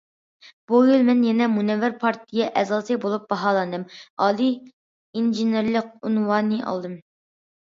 [0.69, 3.85] بۇ يىل مەن يەنە مۇنەۋۋەر پارتىيە ئەزاسى بولۇپ باھالاندىم،
[4.25, 6.99] ئالىي ئىنژېنېرلىق ئۇنۋانى ئالدىم.